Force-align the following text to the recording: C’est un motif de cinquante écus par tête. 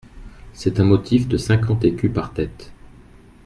C’est 0.53 0.79
un 0.79 0.83
motif 0.83 1.27
de 1.27 1.37
cinquante 1.37 1.85
écus 1.85 2.11
par 2.11 2.33
tête. 2.33 2.71